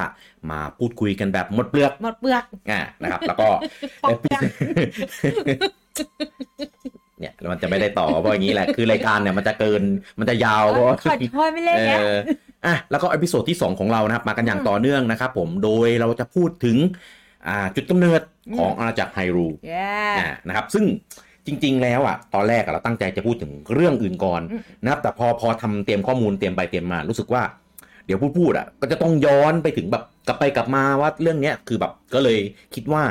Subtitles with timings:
[0.50, 3.48] มาพูดคุยกันแบบหมดเปลือกหมดเปลือกอ่านะครับ แล้วก็
[4.02, 4.40] ปอกเปลือก
[7.20, 9.82] เนี่ยแล้วมันจะไม่ได้ต่อเพราะอย่างนี้แหละคือรายการเนี่ยมันจะเกิน
[10.18, 16.76] มันจะยาวเพราะว่าขอโทษไม่เล่นเอแล้วออะแล้วก็ episode ที่ 2 ของเรานะครับมากันอย่างต่อเนื่องนะครับผมโดยเราจะพูดถึง
[17.48, 18.20] อ่าจุดกำเนิด
[18.58, 20.84] ของอาณาจักร Hyruleเย้อ่านะครับซึ่ง
[21.46, 27.42] จริง ๆ แล้วอะตอนแรกอะเราตั้งใจจะพูดถึงเรื่องอื่นก่อนอืมนะครับแต่พอพอทำเตรียมข้อมูลเตรียมไปเตรียมมารู้สึกว่า
[28.06, 32.38] เดี๋ยวพูดพูดอะก็จะต้องย้อนไปถึงแบบกลับไปกลับมาว่าเรื่องเนี้ยคือแบบก็เลย
[32.74, 33.02] คิดว่า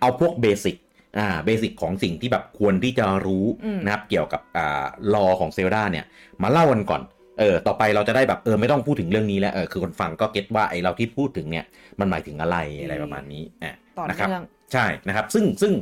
[0.00, 0.76] เอาพวกเบสิก
[1.18, 6.04] อ่าเบสิกของสิ่งที่แบบควรที่จะรู้อืมนะครับเกี่ยวกับอ่าลอของเซลดาเนี่ย
[6.42, 7.02] มาเล่ากันก่อน
[7.40, 11.64] เออ ต่อไปเราจะได้แบบเออไม่ต้องพูดถึงเรื่องนี้แล้วเออคือคนฟังก็เก็ตว่าไอเราที่พูดถึงเนี่ย
[12.00, 15.72] มันหมายถึงอะไรอะไรประมาณนี้อะต่อนะครับเนื่องใช่นะครับ ซึ่งซึ่ง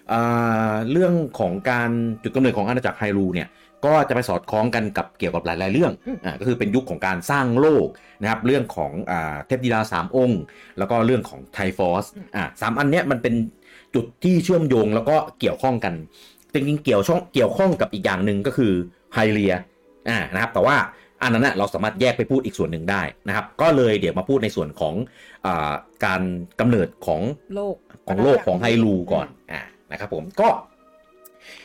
[0.91, 1.89] เรื่องของการ
[2.23, 3.47] จุดกำเนิดของอาณาจักรไฮรูเนี่ย
[3.85, 7.87] ก็จะไปสอดคล้องกันกับเกี่ยวกับหลาย ๆ เรื่องอืมอ่าก็คือเป็นยุคของการสร้างโลก
[8.21, 10.41] นะครับเรื่องของอ่าเทพธิดาสามองค์
[10.77, 13.33] แล้วก็เรื่องของไทฟอสอ่าสามอันเนี้ยมันเป็น
[13.95, 15.93] จุดที่เชื่อมโยงแล้วก็เกี่ยวข้องกัน
[16.53, 18.73] จริงๆเกี่ยวช่องเกี่ยวข้องกับอีกอย่างหนึ่งก็คือ
[19.13, 19.53] ไฮเรีย
[20.09, 20.77] อ่านะครับแต่ว่า
[21.21, 24.95] อันนั้นนะเราสามารถแยกไปพูดอีกส่วนหนึ่งได้นะครับ ก็เลยเดี๋ยวมาพูดในส่วนของ
[25.45, 25.73] อา
[26.05, 26.21] การ
[26.59, 27.21] กำเนิดของ
[27.55, 27.75] โลก
[28.07, 29.61] ของโลกของไฮรูก่อนอ่า
[29.91, 30.49] นะครับผมก็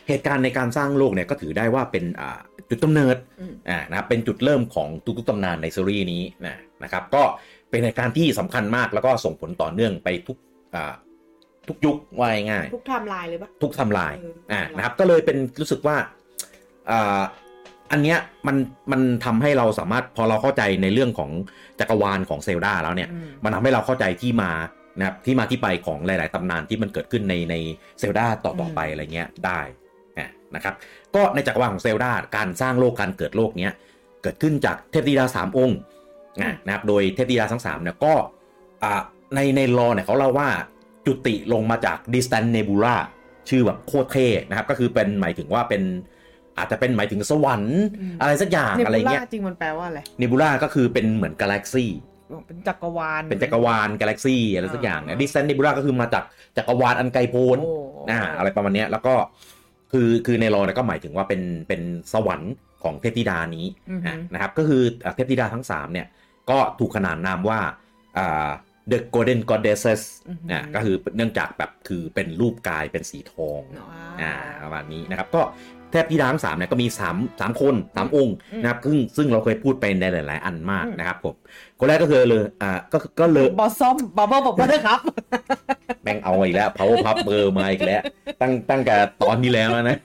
[0.09, 2.39] เหตุการณ์ในการสร้างโลกเนี่ยก็ถือได้ว่าเป็นอ่า
[2.69, 4.89] จุดกำเนิดอืมอ่านะครับเป็นจุดเริ่มของ
[5.19, 7.23] ทุกๆตำนานในซีรีส์นี้นะนะครับ ก็
[7.71, 10.39] เป็นเหตุการณ์ที่สำคัญมากแล้วก็ส่งผลต่อเนื่องไปทุก
[10.75, 10.95] อ่า
[11.69, 15.97] ทุกยุคว่าง่ายๆทุกไทม์ไลน์เลยปะทุกไทำลายเอออ่าทำลายนะครับ ก็เลยเป็นรู้สึกว่า
[16.91, 17.21] อ่า
[17.93, 18.57] อันเนี้ยมัน
[18.93, 21.31] มันทำให้เราสามารถพอเราเข้าใจในเรื่องของ
[21.81, 24.51] จักรวาลของ Zelda แล้วเนี่ยอืมมันทำให้เราเข้าใจที่มา
[24.99, 27.55] นะครับที่มาที่ไปของหลาย ๆตำนานที่มันเกิดขึ้นในใน
[27.99, 29.61] เซลดาต่อๆไปอะไรเงี้ยได้
[30.19, 30.75] นะนะครับ
[31.15, 33.75] ก็ในจักรวาลของเซลดาการสร้างโลกการเกิดโลกเนี้ย
[34.23, 35.79] เกิดขึ้นจากเทพธิดาสามองค์
[36.43, 38.15] นะนะครับโดยเทพธิดาทั้งสามเนี่ยก็
[38.85, 39.03] อ่า
[39.35, 40.49] ในในรอเนี่ยเขาเล่าว่า
[41.07, 42.97] จุติลงมาจาก distant nebula
[43.49, 45.83] ชื่อแบบโคตรเท่นะครับก็คือเป็นหมายถึงว่าเป็น
[46.59, 47.79] อาจจะเป็นหมายถึงสวรรค์
[48.21, 51.91] อะไรสักอย่างเนอะไรบูล่าเงี้ยจริงมันแปลว่าอะไรเนบูล่าก็คือเป็นเหมือนกาแล็กซี่
[52.47, 56.25] เป็นจักรวาล เป็นจักรวาลกาแล็กซี่อะไรสักอย่างเนี่ย distant nebula ก็คือมาจาก
[56.57, 57.75] จักรวาลอันไกลโพ้นโอ้
[58.11, 59.15] อ่าอะไรประมาณเนี้ยแล้วก็
[59.93, 61.83] คือคือใน lore เนี่ยก็หมายถึงว่าเป็นเป็น
[62.13, 66.07] สวรรค์ของเทพธิดานี้อือหือะอนะครับก็คืออะเทพธิดาทั้ง3เนี่ย
[66.51, 67.61] ก็ถูกขนานนามว่า
[68.19, 68.49] อ่า
[68.91, 73.61] the golden goddesses อือหืออะก็คือเนื่องจากแบบคือเป็นรูปกายเป็นสีทอง
[74.23, 74.33] อ่า
[74.63, 75.43] ประมาณนี้นะครับ ก็
[75.76, 81.35] เทพธิดาทั้งสามเนี่ยก็มี3 3คนสามองค์อืมนะครับซึ่งซึ่งเราเคยพูดไปในหลาย ๆ อันมากอืมนะครับผม
[81.79, 85.01] คนแรกก็คือเลยอ่าก็ก็เลยบอสซอมบับเบิ้ลบอกว่าด้วยครับ
[86.03, 88.03] แม่งเอาอีกแล้ว power pub เบอร์มาอีกแล้ว
[88.41, 89.97] ตั้งตั้งแต่ตอนที่แล้วแล้วนะ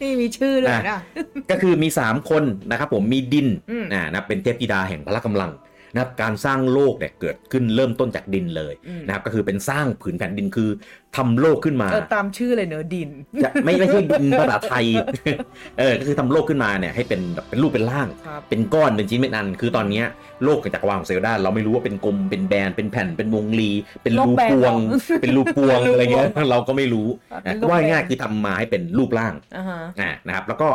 [0.00, 1.00] นี่มีชื่อด้วยอะนะ
[1.50, 5.50] ก็คือมี 3 คนนะครับผมมีดินอืมนะนะเป็นเทพธิดาแห่งพละกำลัง
[5.92, 10.70] นะครับการสร้างโลกเนี่ยเกิดขึ้นเริ่มต้นจากดินเลยอืมนะครับก็คือเป็นสร้างผืนแผ่นดินคือ
[11.16, 13.08] ทำโลกขึ้นมาเออตามชื่อเลยเนอะดิน
[13.44, 14.84] จะไม่ไม่ใช่ดินภาษาไทย
[15.78, 20.06] เออก็คือทำโลกขึ้นมาเนี่ยให้เป็นแบบเป็นรูปเป็นร่างครับเป็นก้อนเป็นชิ้นเป็นอัน คือตอนเนี้ย
[20.44, 23.70] โลกกับจักรวาลของเซลดาเราไม่รู้ว่าเป็นกลมเป็นแบนเป็นแผ่นเป็นวงรี
[24.02, 27.08] เป็นรูโลกแบนปวงเหรอเป็นรูปวง เป็นรูปอะไรเงี้ยพวงเราก็ไม่รู้
[27.42, 30.68] เป็นนะรูปว่าแบนง่ายๆคือทำมาให้เป็นรูปร่างอ่าฮะอ่านะครับ แล้วก็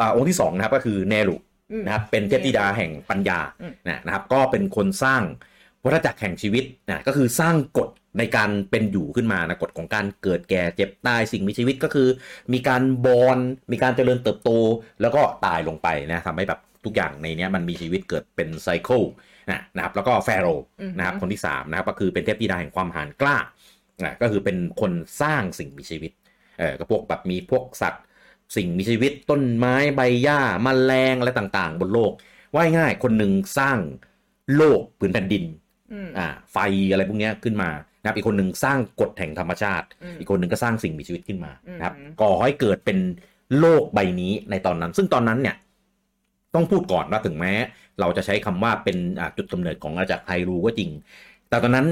[0.00, 5.22] อ่าองค์ที่สองนะครับก็คือเนรุอืม นะครับเป็นเทพธิดาแห่งปัญญาอืมนะนะครับ ก็เป็นคนสร้าง
[5.84, 7.88] วัฏจักรแห่งชีวิตนะก็คือสร้างกฎ
[8.18, 12.08] ในการเป็นอยู่ขึ้นมานะกฎของการเกิดแก่เจ็บตายสิ่งมีชีวิตก็คือ
[12.52, 13.38] มีการบอน
[13.72, 14.50] มีการเจริญเติบโต
[15.00, 19.02] แล้วก็ตายลงไปนะทำให้แบบทุกอย่างในเนี้ยมันมีชีวิตเกิดเป็นไซเคิล
[19.50, 23.36] นะนะครับแล้วก็แฟโรห์อือฮึนะครับคนที่สามนะครับก็คือเป็นเทพธิดาแห่งความหาญกล้า
[24.04, 26.12] นะก็คือเป็นคนสร้างสิ่งมีชีวิต
[26.58, 28.02] เออก็พวกแบบมีพวกสัตว์
[28.56, 32.12] สิ่งมีชีวิตต้นไม้ใบหญ้าแมลงอะไรต่างๆ บนโลก
[32.54, 33.78] ว่าง่ายๆคนหนึ่งสร้าง
[34.56, 35.44] โลกผืนแผ่นดิน
[35.92, 36.56] อืมอ่าไฟ
[36.90, 37.70] อะไรพวกเนี้ยขึ้นมา
[38.00, 42.98] นะครับอีกคนหนึ่งสร้างกฎแห่งธรรมชาติอืมอีกคนหนึ่งก็สร้างสิ่งมีชีวิตขึ้นมาอืมนะครับก่อให้เกิดเป็น
[43.58, 45.56] โลกใบนี้ในตอนนั้น ซึ่งตอนนั้นเนี่ย
[46.54, 47.52] ต้องพูดก่อนว่าถึงแม้
[48.00, 50.90] เราจะใช้คำว่าเป็นอ่าจุดกำเนิดของอาณาจักรไฮรูก็จริง
[51.48, 51.86] แต่ตอนนั้น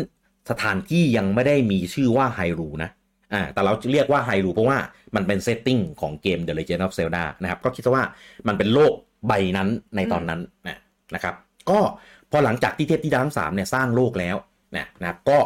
[0.50, 2.90] สถานที่ยังไม่ได้มีชื่อว่าไฮรูนะ
[3.34, 4.78] อ่าแต่เราเรียกว่าไฮรูเพราะว่า
[5.16, 8.04] มันเป็นเซตติ้งของเกม The Legend of Zelda นะครับก็คิดซะว่า
[8.48, 8.92] มันเป็นโลก
[9.28, 10.78] ใบนั้นในตอนนั้นนะ
[11.14, 11.34] นะครับ
[11.70, 11.80] ก็
[12.30, 14.36] พอหลังจากที่เทพธิดาทั้งสามเนี่ยสร้างโลกแล้ว
[14.76, 15.38] นะนะครับก็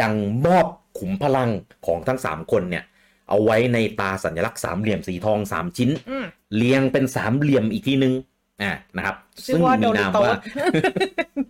[0.00, 0.12] ยัง
[0.46, 0.66] มอบ
[0.98, 1.50] ขุมพลัง
[1.86, 2.84] ของทั้ง 3 คนเนี่ย
[3.28, 6.26] เอาไว้ในตาสัญลักษณ์สามเหลี่ยมสีทองสามชิ้นอืม
[6.56, 8.14] เรียงเป็นสามเหลี่ยมอีกทีนึง
[8.62, 10.40] อ่านะครับชื่อว่าโดมีรินามโตว่าส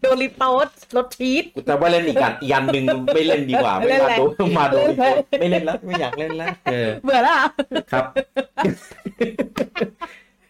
[0.01, 2.85] โดริโตสรสชีสกูจะว่าเล่นอีกอันอีกอันหนึ่ง
[3.15, 4.77] ไม่เล่นดีกว่าไม่เล่นมาแล้วดูมาดู
[5.41, 7.47] ไม่เล่นแล้วไม่อยากเล่นแล้วเออเบื่อแล้วเหรอ
[7.93, 8.05] ครับ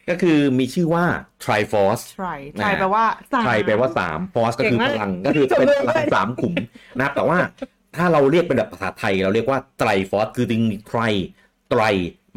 [0.08, 1.04] ก็คือมีชื่อว่า
[1.44, 6.54] Triforce try นะ try แปลว่าสามไทยแปลว่าสาม force ก็คือเก่งพมากลังก็คือเป็นจำได้พลังสามขุม
[6.96, 7.38] นะครับแต่ว่า
[7.96, 11.00] ถ้าเราเรียกเป็นแบบภาษาไทยเราเรียกว่าไตรฟอสคือจริงไตร
[11.70, 11.82] ไตร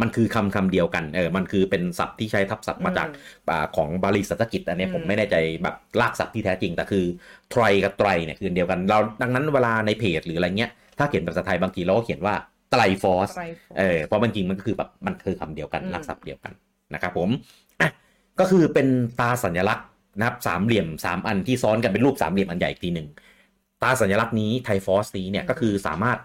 [0.01, 3.07] มันคือคำคำเดียวกันเออมันคือเป็นศัพท์ที่ใช้ทับศัพท์มาจาก
[3.49, 7.05] อ่าของบาลีสันสกิตอันเนี้ยอืมผมไม่แน่ใจแบบลากศัพท์ที่แท้จริงแต่คือ
[7.51, 12.35] ไตรกับไตรเนี่ยคืออันเดียวกันเราดังนั้นเวลาในเพจหรืออะไรเงี้ยถ้าเขียนเป็นภาษาไทยบางทีเราก็เขียนว่า
[12.71, 13.45] Triforce Tri
[13.77, 16.53] เออเพราะมันจริงมันก็คือแบบมันคือคำเดียวกันอืมรากศัพท์เดียวกัน
[16.94, 17.29] นะครับผม
[17.81, 17.89] อะ
[18.39, 18.88] ก็คือเป็น
[19.19, 19.88] ตราสัญลักษณ์
[20.19, 23.07] นะครับสามเหลี่ยมสามอันที่ซ้อนกันเป็นรูปสามเหลี่ยมอันใหญ่อีกทีหนึ่ง
[23.83, 26.17] ตราสัญลักษณ์นี้ Triforce นี้เนี่ยก็คือสามารถ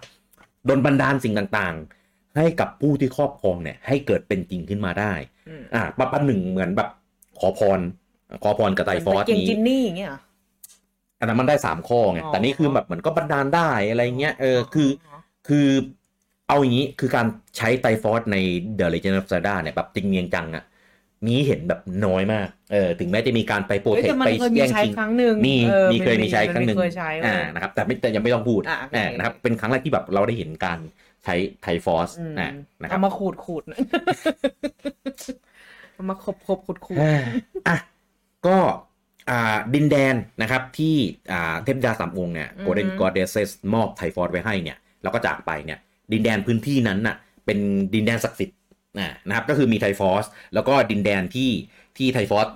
[0.69, 2.02] ดลบันดาลสิ่งต่างๆ
[2.37, 5.13] ให้กับผู้ที่ครอบครองเนี่ยให้เกิดเป็นจริงขึ้นมาได้
[5.49, 6.89] อืมอ่าประมาณหนึ่งเหมือนแบบ
[7.39, 7.79] ขอพร
[8.43, 10.19] ขอพรกับ Triforce เก่งนี้ genie อย่างเงี้ยเหรอ
[11.19, 14.89] อันนั้นมันได้สามข้อไงอ๋อแต่นี่คือแบบเหมือนก็บันดาลได้อะไรเงี้ยเออคือ
[15.47, 15.67] คือ
[16.47, 17.25] เอาอย่างนี้คือการ
[17.57, 18.37] ใช้ไตรฟอสใน
[18.79, 20.63] The Legend of Zelda เนี่ยแบบจริงเงียงจังอะ
[21.25, 30.79] มีเห็นแบบน้อยมาก เออ ถึงแม้จะมีการไปโปรเฮ้ยเทคแต่มันไปเคยมีแย่งใช้ชิงครั้งหนึ่งมีออมีเคยมีใช้ครั้งหนึ่งมัเคยใช้เว้ยอ่า นะครับ แต่ไม่แต่ยังไม่ต้องพูดอะโอเคอ่านะครับ เป็นครั้งแรกที่แบบเราได้เห็นการ
[31.25, 32.49] ใช้ไทฟอสอืมอ่า
[32.81, 33.63] นะครัเอาบมาขูดขูด
[35.93, 37.23] เอามาขบขบขูดขูดอ่า
[37.67, 37.77] อะ
[38.47, 38.57] ก็
[39.29, 40.95] อ่าดินแดนนะครับที่
[41.31, 45.79] อ่าเทพดาสามองค์เนี่ย Golden Goddesses มอบไทฟอสไว้ให้เนี่ยแล้วก็จากไปเนี่ย
[46.11, 47.15] ดินแดนพื้นที่นั้นน่ะ
[47.45, 47.59] เป็น
[47.93, 48.57] ดินแดนศักดิ์สิทธิ์
[48.99, 51.51] อ่านะครับก็คือมีไทฟอสแล้วก็ดินแดนที่
[51.97, 52.47] ที่ไทฟอส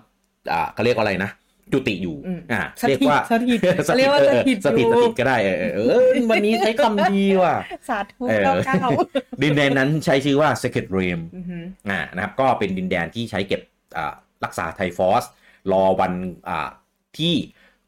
[0.52, 1.32] อ่าเขาเรียกว่าอะไรนะ
[1.72, 7.56] จุติอยู่อืมอ่าสถิตเรียกว่าสถิตสเรีถิยตกว่าเออสถิตสถิตอยู่สถิตก็ได้เออเออเออวันนี้ใช้คำดีว่ะ
[7.90, 8.88] สาธุเออเก้าเก้า
[9.44, 13.62] ดินแดนนั้นใช้ชื่อว่า Secret Realm อือหืออ่านะครับก็เป็นดินแดนที่ใช้เก็บ
[13.98, 15.24] อ่ารักษาไทฟอส
[15.72, 16.14] รอวัน
[16.50, 16.70] อ่า
[17.18, 17.34] ที่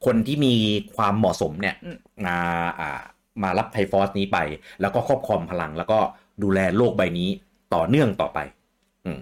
[0.05, 0.53] คนที่มี
[0.95, 2.37] ความเหมาะสมเนี่ยอืมมา
[2.79, 3.01] อ่า
[3.43, 4.37] มารับไทฟอสนี้ไป
[4.81, 5.99] แล้วก็ครอบครองพลัง แล้วก็
[6.43, 7.29] ดูแลโลกใบนี้
[7.75, 8.39] ต่อเนื่องต่อไป
[9.05, 9.19] อืม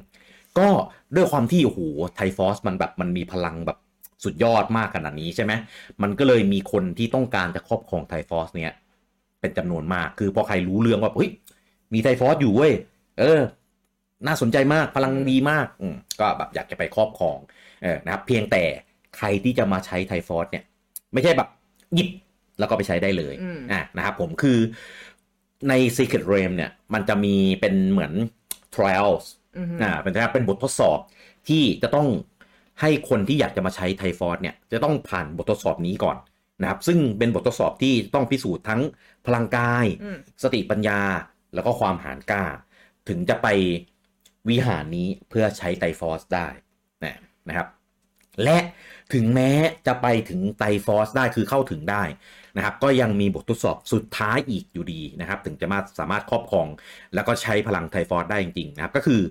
[0.60, 0.68] ก็
[1.16, 1.80] ด้วยความที่โอ้โห
[2.16, 3.78] ไทฟอสมันแบบมันมีพลังแบบ
[4.24, 5.54] สุดยอดมากขนาดนี้ใช่ไหม
[6.02, 8.74] มันก็เลยมีคนที่ต้องการจะครอบครองไทฟอสเนี่ย
[9.42, 11.30] เป็นจำนวนมากคือพอใครรู้เรื่องว่าเฮ้ย
[11.94, 12.74] มีไทฟอสอยู่เว้ย
[13.20, 13.40] เออ
[14.28, 17.38] น่าสนใจมากพลังดีมากอืมก็แบบอยากจะไปครอบครอง
[17.84, 18.64] เออนะครับ เพียงแต่
[19.18, 20.64] ใครที่จะมาใช้ไทฟอสเนี่ย
[21.14, 21.50] ไม่ใช่แบบ
[21.96, 22.10] หยิบ
[22.60, 24.60] แล้วก็ไปใช้ได้เลยอืมอะนะครับผมคือ
[25.70, 28.14] ใน Secret Realm เนี่ย มันจะมีเป็นเหมือน
[28.76, 29.26] trials
[29.58, 31.00] อือหืออ่าเป็นเป็นบททดสอบ
[31.48, 32.08] ที่จะต้อง
[32.82, 36.18] ให้คนที่อยากจะมาใช้ไทฟอสเนี่ยจะต้องผ่านบททดสอบนี้ก่อน
[36.62, 38.82] นะครับ ซึ่งเป็นบททดสอบที่ต้องพิสูจน์ทั้ง
[39.26, 41.02] พลังกายอืมสติปัญญา
[41.54, 42.44] แล้วก็ความหารกล้า
[43.10, 43.48] ถึงจะไป
[44.50, 46.48] วิหารนี้เพื่อใช้ไตรฟอสได้
[47.04, 47.68] นะนะครับ
[48.44, 48.58] และ
[49.14, 49.52] ถึงแม้
[49.88, 52.04] จะไปถึงไตรฟอสได้คือเข้าถึงได้
[52.58, 56.68] นะครับ ก็ยังมีบททดสอบสุดท้ายอีกอยู่ดีนะครับ ถึงจะมาสามารถครอบครอง
[57.16, 59.22] แล้วก็ใช้พลังไทฟอสได้จริงๆนะครับ ก็คือ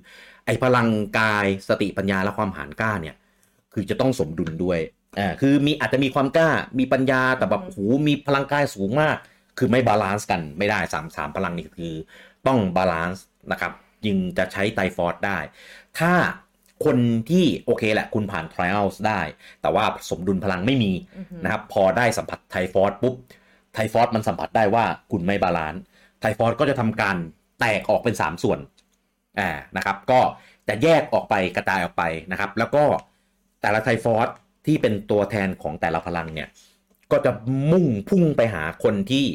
[0.46, 0.88] ไอ้พลัง
[1.18, 3.16] กายสติปัญญาและความหารกล้าเนี่ย
[3.76, 4.78] คือจะต้องสมดุลด้วย
[5.18, 9.16] อ่าคือมีอาจจะมีความกล้ามีปัญญาแต่แบบโหมีพลังกายสูงมาก
[9.58, 11.94] คือไม่ balance กันไม่ได้สามสามพลังนี่คือ
[12.46, 13.72] ต้อง balance นะครับ
[14.04, 15.38] จึงจะใช้ Triforce ได้
[15.98, 16.12] ถ้า
[16.84, 16.96] คน
[17.30, 19.20] ที่โอเคแหละคุณผ่าน trials ได้
[19.62, 23.14] แต่ว่าสมดุลพลังไม่มีอือหือนะครับพอได้สัมผัส Triforce ปุ๊บ
[23.74, 27.16] Triforce มันสัมผัสได้ว่าคุณไม่ balance Triforce ก็จะทำการ
[27.60, 28.58] แตกออกเป็น 3 ส่วน
[29.40, 30.20] อ่านะครับก็
[30.68, 32.84] จะแยกออกไปกระจายออกไปนะครับ แล้วก็
[33.60, 34.28] แต่ละไทฟอส
[34.66, 36.48] ที่เป็นตัวแทนของแต่ละพลังเนี่ย
[37.12, 37.30] ก็จะ
[37.72, 39.26] มุ่งพุ่งไปหาคนที่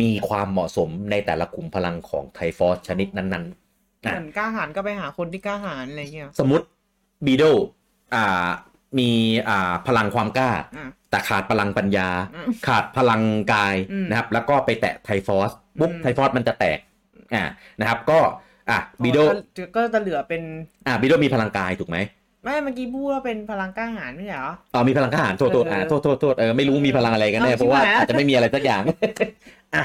[0.00, 6.64] มีความเหมาะสมในแต่ละกลุ่มพลังของไทฟอสชนิดนั้นๆเหมือนกล้าหาญก็ไปหาคนที่กล้าหาญอะไรเงี้ยสมมติ
[7.26, 7.44] บีโด
[8.14, 8.48] อ่า
[8.98, 9.10] มี
[9.48, 16.78] อ่าพลังความกล้าอะแต่ขาดพลังปัญญาอืมขาดพลังกายอืมนะครับ แล้วก็ไปแตะไทฟอสปุ๊บอืมไทฟอสมันจะแตก
[17.34, 17.44] อ่า
[17.80, 18.18] นะครับ ก็
[18.70, 20.42] อะบีโดก็ก็จะเหลือเป็น
[20.86, 21.96] อะบีโดมีพลังกายถูกไหม
[22.44, 28.82] ไม่เมื่อกี้พูดว่าเป็นพลังกล้าหาญไม่ใช่เหรออ๋อมีพลังทหารโทษโทษเอออ่าโทษโทษโทษเออไม่รู้มีพลังอะไรกันแน่เอาเพราะว่าชิบหายอาจจะไม่มีอะไรสักอย่าง
[29.74, 29.84] อะ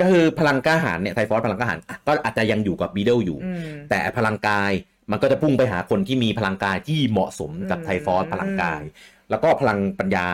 [0.00, 4.70] ก็คือพลังกล้าหาญเนี่ยไทฟอสพลังกล้าหาญอะก็อาจจะยังอยู่กับบีโดอยู่อืมแต่พลังกาย
[5.10, 8.80] มันก็จะพุ่งไปหาคนที่มีพลังกายที่เหมาะสมกับอืมไทฟอสพลังกาย
[9.30, 10.26] แล้วก็พลังปัญญา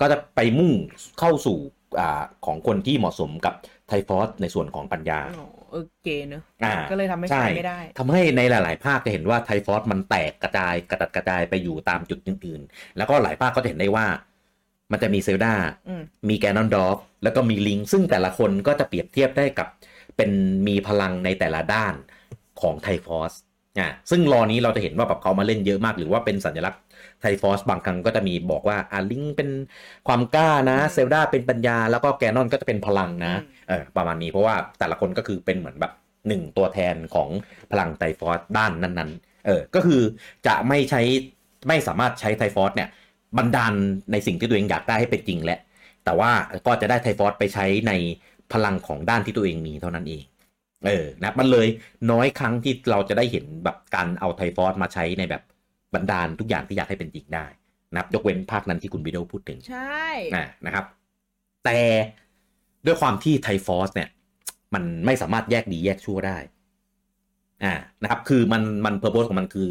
[0.00, 0.72] ก็จะไปมุ่ง
[1.18, 1.58] เข้าสู่
[2.00, 3.54] อ่าของคนที่เหมาะสมกับ
[3.88, 14.06] ไทฟอสในส่วนของปัญญาอ๋อ เออเก๋เนอะอ่าก็เลยทำให้ใช่ใช้ไม่ได้ทำให้ในหลาย ๆ ภาคจะเห็นว่าไทฟอสมันแตกกระจายกระจัดกระจายไปอยู่ตามจุดอื่น ๆ แล้วก็หลายภาคก็จะเห็นได้ว่า
[14.92, 15.54] มันจะมีเซลดา
[15.86, 19.68] อืมมีแกนนอนดอฟแล้วก็มีลิง ซึ่งแต่ละคนก็จะเปรียบเทียบได้กับ
[20.16, 20.30] เป็น
[20.68, 21.94] มีพลังในแต่ละด้าน
[22.60, 23.32] ของไทฟอส
[23.78, 26.80] อ่าซึ่งรอนี้เราจะเห็นว่าแบบเขามาเล่นเยอะมาก หรือว่าเป็นสัญลักษณ์
[27.22, 29.48] ไทฟอสบางครั้งก็จะมีบอกว่าอ่าลิงเป็น
[30.08, 33.34] ความกล้านะ เซลดาเป็นปัญญา แล้วก็แกนนอนก็จะเป็นพลังนะ
[33.68, 35.92] เออประมาณนี้เพราะว่าแต่ละคนก็คือเป็นเหมือนแบบ
[36.28, 37.28] หนึ่งตัวแทนของ
[37.70, 40.02] พลังไทฟอสด้านนั้นๆเออก็คือ
[40.46, 41.00] จะไม่ใช้
[41.68, 42.88] ไม่สามารถใช้ไทฟอสเนี่ย
[43.38, 43.72] บันดาล
[44.12, 45.60] ในสิ่งที่ตัวเองอยากได้ให้เป็นจริงแหละ
[46.04, 46.30] แต่ว่า
[46.66, 47.92] ก็จะได้ไทฟอสไปใช้ใน
[48.52, 50.22] พลังของด้านที่ตัวเองมีเท่านั้นเอง
[50.86, 51.68] เออนะมันเลย
[52.10, 55.42] น้อยครั้งที่เราจะได้เห็นแบบการเอาไทฟอสมาใช้ในแบบ
[55.94, 57.46] บันดาลทุกอย่างที่อยากให้เป็นจริงได้
[57.92, 60.06] นะครับยกเว้นภาคนั้นที่คุณวิดีโอพูดถึง ใช่
[60.36, 60.84] นะนะครับ
[61.64, 61.78] แต่
[62.86, 64.08] ด้วยความที่ Triforce เนี่ย
[64.74, 66.38] มันไม่สามารถแยกดีแยกชั่วได้
[67.64, 69.68] อ่านะครับ คือมันมัน purpose ของมันคือ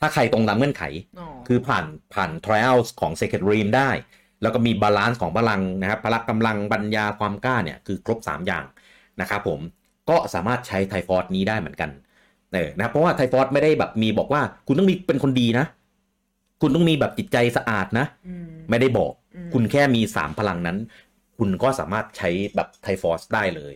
[0.00, 0.82] ถ้าใครตรงตามเงื่อนไข
[1.18, 3.90] อ๋อคือผ่านผ่าน trials ของ Secret Realm ได้
[4.42, 8.64] แล้วก็มี balance ของพลังนะครับ พละกำลังปัญญาความกล้าเนี่ยคือครบ 3 อย่าง
[9.20, 9.60] นะครับผม
[10.10, 11.90] ก็สามารถใช้ Triforce นี้ได้เหมือนกัน
[12.54, 15.66] เออนะครับเพราะว่าไทฟอร์นี้ไม่ได้แบบมีบอกว่า คุณต้องมีเป็นคนดีนะ
[16.60, 20.78] คุณต้องมีแบบจิตใจสะอาดนะอืมไม่ได้บอกอืมคุณแค่มี3พลังนั้น
[21.38, 23.72] คุณก็สามารถใช้แบบไทฟอร์สได้เลย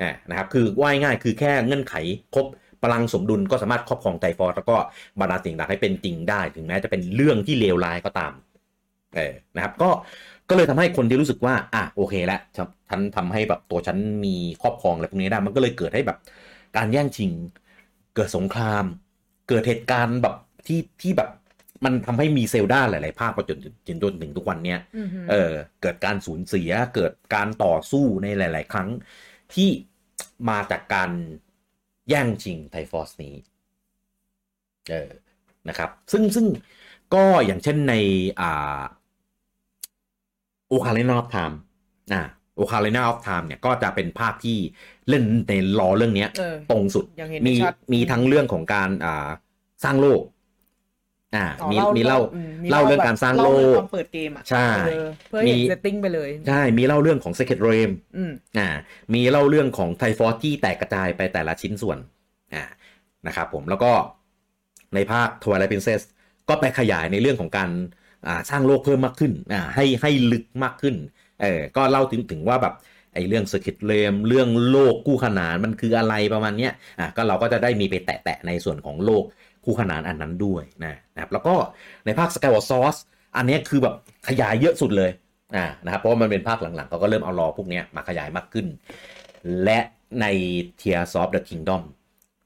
[0.00, 1.94] อ่านะครับคือว่ายง่ายคือแค่เงื่อนไข
[2.34, 2.46] ครบ
[2.82, 4.76] พลังสมดุลก็สามารถครอบครองไทฟอร์สแล้วก็
[5.20, 8.32] บรรดาลสิ่งต่างให้เป็นจริงได้ ถึงแม้จะเป็นเรื่องที่เลวร้ายก็ตาม
[9.16, 9.90] เออนะครับก็
[10.48, 16.18] ก็เลยทำให้คนที่รู้สึกว่าอะโอเคแล้วฉันฉันทำให้แบบตัวฉันมีครอบครองอะไรพวกนี้ได้ มันก็เลยเกิดให้แบบ
[16.76, 17.30] การแย่งชิง
[18.14, 18.84] เกิดสงคราม
[19.48, 20.34] เกิดเหตุการณ์แบบ
[20.66, 21.30] ที่ที่แบบ
[21.84, 25.52] มันทำให้มีเซลดาหลาย ๆ ภาคมาจนจนจนจนถึงทุกวันเนี้ยอืมเออ
[25.82, 28.88] เกิดการสูญเสีย เกิดการต่อสู้ในหลาย ๆ ครั้ง
[29.54, 29.70] ที่
[30.48, 31.10] มาจากการ
[32.08, 33.34] แย่งชิงไทฟอสนี้
[34.90, 35.10] เออ
[35.68, 36.46] นะครับ ซึ่งซึ่ง
[37.14, 37.94] ก็อย่างเช่นใน
[38.40, 38.80] อ่า
[40.68, 41.58] Ocarina of Time
[42.12, 42.22] อ่า
[42.56, 44.58] Ocarina of Time เนี่ยก็จะเป็นภาคที่
[45.08, 49.28] เล่นใน lore เรื่องเนี้ยเออตรงสุดยังเห็นมีชัดมีทั้งเรื่องของการอ่า
[49.84, 50.22] สร้างโลก
[51.36, 58.68] อ่าอ๋อมีมีเล่าอืมมีเล่าเรื่องการสร้างโลกเรื่องตอนเปิดเกมอะใช่เออเพื่อให้เห็นมี setting ไปเลยใช่มีเล่าเรื่องของ Secret Realm อืมอ่า
[59.14, 61.98] มีเล่าเรื่องของ Triforce ที่แตกกระจายไปแต่ละชิ้นส่วน
[62.54, 62.64] อ่า
[63.26, 63.92] นะครับผมแล้วก็
[64.94, 66.00] ในภาค Twilight Princess
[66.48, 67.70] ก็ไปขยายในเรื่องของการ
[68.26, 70.94] อ่าสร้างโลกเพิ่มมากขึ้นอ่าให้ให้ลึกมากขึ้น
[71.42, 72.74] เออก็เล่าถึงถึงว่าแบบ
[73.14, 79.24] ไอ้เรื่อง Secret Realm เรื่องโลกคู่ขนานมันคืออะไรประมาณเนี้ยอ่าก็เราก็จะได้มีไปแตะๆในส่วนของโลก
[79.64, 81.54] คู่ขนานอันนั้นด้วยนะนะครับแล้วก็
[82.04, 82.96] ในภาค Skyward Sword
[83.36, 83.94] อันเนี้ยคือแบบ
[84.28, 85.10] ขยายเยอะสุดเลย
[85.56, 88.66] อ่านะครับเพราะว่ามันเป็นภาคหลังๆเขาก็เริ่มเอารอพวกเนี้ยมาขยายมากขึ้น
[89.64, 89.80] และ
[90.20, 90.26] ใน
[90.80, 91.82] Tears of the Kingdom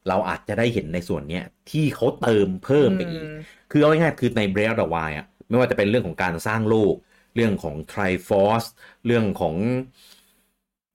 [0.09, 3.37] เราอาจจะได้เห็นในส่วนเนี้ยที่เขาเติมเพิ่มไปอีกม
[3.71, 6.95] คือเอาง่ายๆคือใน Breath of the Wild อะไม่ว่าจะเป็นเรื่องของการสร้างโลก
[7.37, 8.69] เรื่องของ Triforce
[9.07, 9.55] เรื่องของ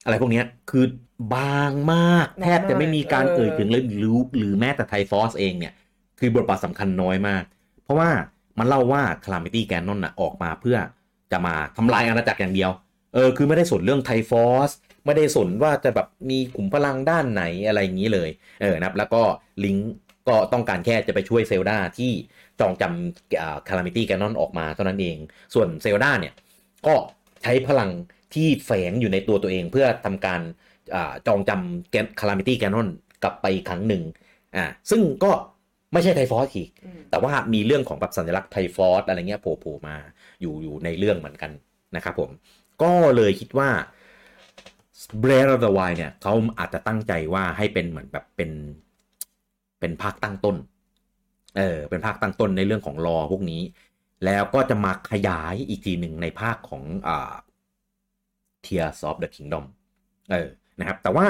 [0.03, 0.85] อะไรพวกเนี้ยคือ
[1.35, 5.73] บางมากแทบจะไม่มีการเอ่ยถึงเลยหรือหรือแม้แต่ Triforce เองเนี่ย
[6.19, 7.43] คือบทบาทสำคัญน้อยมาก
[7.83, 8.09] เพราะว่า
[8.59, 10.77] มันเล่าว่า Calamity Ganon น่ะออกมาเพื่อ
[11.31, 12.71] จะมาทำลายอาณาจักรอย่างเดียว
[13.13, 14.73] เออ คือไม่ได้สนเรื่อง Triforce
[15.05, 18.29] ไม่ได้สนว่าจะแบบมีขุมพลังด้านไหนอะไรอย่างนี้เลย
[18.61, 19.21] เออนะครับแล้วก็
[19.63, 19.91] ลิงก์
[20.27, 22.11] ก็ต้องการแค่จะไปช่วย Zelda ที่
[22.61, 25.17] จองจำ Calamity Ganon ออกมาเท่านั้นเอง
[25.53, 26.33] ส่วน Zelda เนี่ย
[26.87, 26.95] ก็
[27.43, 27.89] ใช้พลัง
[28.33, 30.41] ที่แฝงอยู่ในตัวตัวเองเพื่อทำการ
[30.95, 32.87] อาจองจำ Calamity Ganon
[33.23, 34.03] กลับไปอีกครั้งหนึ่ง
[34.55, 35.31] อ่าซึ่งก็
[35.93, 39.95] ไม่ใช่ Triforce อีกอืมแต่ว่ามีเรื่องของแบบสัญลักษณ์ Triforce อะไรเงี้ยโผล่ๆมา
[40.41, 41.51] อยู่อยู่ในเรื่องเหมือนกัน
[41.95, 42.29] นะครับผม
[42.81, 43.69] ก็เลยคิดว่า
[45.21, 48.51] Breath of the Wild เนี่ยเขาอาจจะตั้งใจว่าให้เป็นเหมือนแบบเป็น
[49.79, 50.55] เป็นภาคตั้งต้น
[51.57, 53.61] เออเป็นภาคตั้งต้นในเรื่องของรอพวกนี้
[54.25, 57.33] แล้วก็จะมาขยายอีกทีหนึ่งในภาคของอ่า
[58.65, 59.63] Tears of the Kingdom
[60.31, 61.25] เออนะครับ แต่ว่า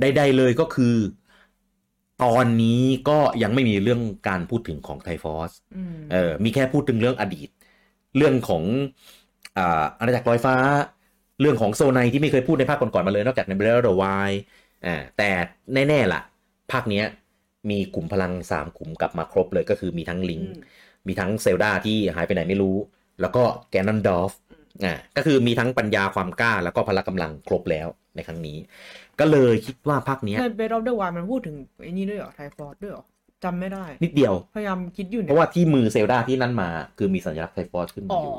[0.00, 0.94] ใดๆเลยก็คือ
[2.22, 7.48] ตอนนี้ก็ยังไม่มีเรื่องการพูดถึงของไทฟอสอืมเออมีแค่พูดถึงเรื่องอดีต
[8.16, 8.64] เรื่องของ
[9.56, 10.54] อ่าอาณาจักรลอยฟ้า
[11.40, 14.30] เรื่องของโซไนที่ไม่เคยพูดในภาคก่อนๆมาเลย นอกจากในเบลล์ดวาย
[14.86, 15.30] อ่าแต่
[15.74, 16.20] แน่ๆล่ะ
[16.72, 17.04] ภาคเนี้ย
[17.70, 20.62] มีกลุ่มพลังสามกลุ่มกลับมาครบเลยก็คือมีทั้งลิงอืม
[21.08, 22.76] มีทั้งเซลดาที่หายไปไหนไม่รู้
[23.20, 24.32] แล้วก็แกนนอนดอฟ
[24.84, 28.56] อ่าก็คือมีทั้งปัญญาความกล้าแล้วก็พละกำลังครบแล้วในครั้งนี้
[29.20, 33.04] ก็เลยคิดว่าภาคเนี้ยในBreath of the Wild มันพูดถึงไอ้นี่ด้วยเหรอ Triforce ด้วยเหรอ
[33.44, 36.68] จำไม่ได้ นิดเดียว พยายามคิดอยู่เนี่ยราะว่าที่มือ Zelda ที่นั่นมา
[36.98, 38.34] คือมีสัญลักษณ์ไทฟอสขึ้นมาอ๋ออยู่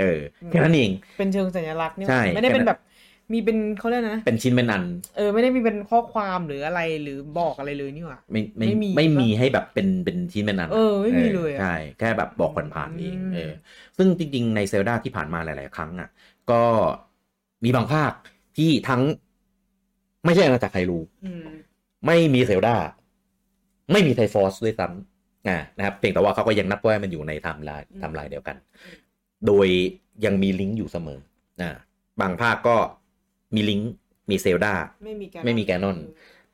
[0.00, 0.20] เออ
[0.50, 2.80] แค่นั้นเองเป็นเชิงสัญลักษณ์เนี่ยใช่ไม่ได้เป็นแค่นั้นแบบ
[3.32, 4.84] มีเป็นเขาเรียกนะเป็นชิ้นเป็นอัน
[5.16, 13.52] เออไม่ได้มีเป็นข้อความหรืออะไรหรือบอกอะไรเลยนี่หว่าไม่ไม่ไม่มีไม่มีให้แบบเป็นเป็นชิ้นเป็นอัน เออไม่มีเลยอะใช่แค่แบบบอกผ่านๆเองอืมเออ
[13.96, 16.08] ซึ่งจริงๆใน Zelda ที่ผ่านมาหลาย ๆ ครั้งอะ
[16.50, 16.62] ก็
[17.64, 18.12] มีบางภาค
[18.56, 19.02] ที่ทั้ง
[20.24, 21.46] ไม่ใช่อาณาจักร Hyrule อืม
[22.06, 22.76] ไม่มี Zelda
[23.92, 28.56] ไม่มี Triforce ด้วยซ้ำอ่านะครับเพียงแต่ว่าเขาก็ยังนับว่ามันอยู่ใน timeline timeline เดียวกัน
[29.46, 29.66] โดย
[30.24, 31.18] ยังมีลิงก์อยู่เสมอ
[31.62, 31.70] อ่า
[32.20, 32.76] บางภาคก็
[33.56, 33.92] มีลิงก์
[34.30, 34.72] มี Zelda
[35.04, 35.98] ไม่มีแกนไม่มีแกนนอน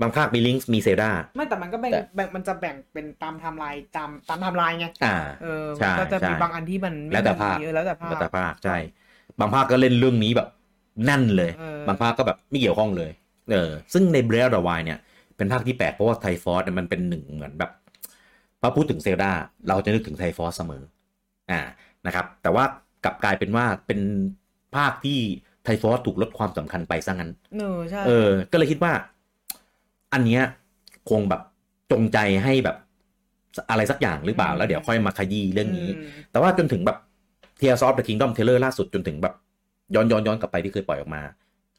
[0.00, 8.76] บางภาคมีลิงก์มี Zeldaไม่แต่มันก็แบ่งแต่แบ่งมันจะแบ่งเป็นตามไทม์ไลน์ตามตามไทม์ไลน์ไงอ่าเออใช่มันก็จะมีใช่บางอันที่มันไม่แล้วแต่ภาคมีเออแล้วแต่ภาคแล้วแต่ภาคใช่
[9.40, 10.49] บางภาคก็เล่นเรื่องนี้แบบ
[11.04, 13.11] แน่นเลยเออบางภาคก็แบบไม่เกี่ยวข้องเลย
[13.52, 14.99] เออ ซึ่งในเบรดวายเนี่ย
[15.37, 17.71] เป็นภาคที่แปลกเพราะว่าไทฟอสมันเป็นหนึ่งเหมือนแบบ
[18.61, 19.30] พอพูดถึงเซลดา
[19.68, 20.82] เราจะนึกถึงไทฟอสเสมอ
[21.50, 21.61] อ่า
[22.06, 22.64] นะครับ แต่ว่า
[23.04, 24.00] กลับกลายเป็นว่าเป็น
[24.76, 25.21] ภาคที่
[25.64, 28.92] ไทฟอสถูกลดความสำคัญไปซะงั้นเออใช่เออ ก็เลยคิดว่า
[30.12, 30.42] อันเนี้ย
[31.11, 31.40] คงแบบ
[31.92, 32.76] จงใจให้แบบ
[33.71, 36.99] อะไรสักอย่างหรือเปล่า แล้วเดี๋ยวค่อยมาขยี้เรื่องนี้มแต่ว่าจนถึงแบบ
[37.61, 39.35] Tears of the Kingdom Trailer ล่าสุดจนถึงแบบ
[39.95, 41.23] ย้อนย้อนย้อนกลับไปที่เคยปล่อยออกมา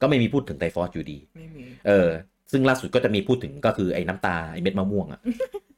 [0.01, 2.07] ก็ไม่มีพูดถึงไทฟอสอยู่ดีไม่มีเออ
[2.51, 5.21] ซึ่งล่าสุดก็จะมีพูดถึงก็คือไอ้น้ำตาไอ้เม็ดมะม่วงอะ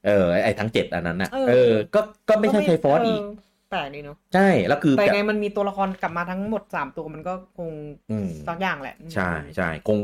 [0.06, 7.72] เออไอ้ทั้งเจ็ดอันนั้นอะเออ ก็ก็ไม่ใช่ไทฟอสอีกเแป ลกดีเนาะใช่แล้วคือแต่ไงมันมีตัวละครกลับมาทั้งหมดสามตัวมันก็คง
[8.12, 10.00] อืมสักอย่างแหละ ใช่ใช่คง